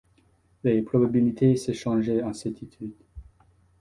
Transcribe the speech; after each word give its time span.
Les 0.63 0.81
probabilités 0.81 1.55
se 1.55 1.73
changeaient 1.73 2.23
en 2.23 2.33
certitudes. 2.33 2.97